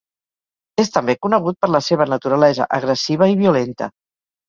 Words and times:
És 0.83 0.89
també 0.95 1.15
conegut 1.27 1.59
per 1.67 1.71
la 1.75 1.83
seva 1.91 2.09
naturalesa 2.15 2.71
agressiva 2.81 3.33
i 3.37 3.41
violenta. 3.47 3.97